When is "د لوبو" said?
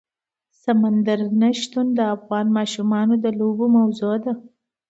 3.23-3.65